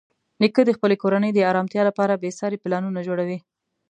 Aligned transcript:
نیکه 0.41 0.61
د 0.65 0.71
خپلې 0.77 0.95
کورنۍ 1.03 1.31
د 1.33 1.39
ارامتیا 1.51 1.81
لپاره 1.89 2.19
بېساري 2.23 2.57
پلانونه 2.63 2.99
جوړوي. 3.07 3.39